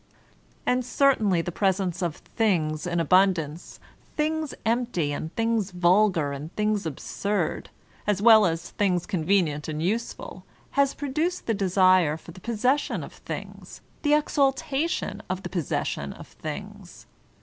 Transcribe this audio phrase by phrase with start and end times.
[0.65, 3.79] And certainly the presence of things in abundance,
[4.17, 7.69] things empty and things vulgar and things absurd,
[8.07, 13.13] as well as things convenient and useful, has produced the desire for the possession of
[13.13, 17.05] things, the exaltation of the possession of things.